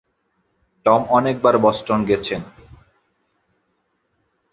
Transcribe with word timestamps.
Tom 0.85 1.01
অনেকবার 1.09 1.55
Boston 1.57 1.99
গেছেন। 2.05 2.41